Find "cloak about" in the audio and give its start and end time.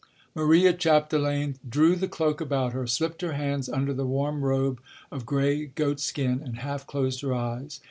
2.07-2.73